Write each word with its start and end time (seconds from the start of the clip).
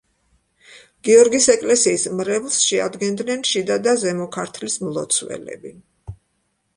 გიორგის 1.09 1.47
ეკლესიის 1.53 2.05
მრევლს 2.21 2.57
შეადგენდნენ 2.69 3.43
შიდა 3.49 3.77
და 3.89 3.93
ზემო 4.05 4.27
ქართლის 4.39 4.79
მლოცველები. 4.87 5.75